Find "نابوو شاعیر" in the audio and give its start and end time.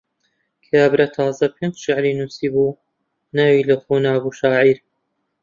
4.05-4.77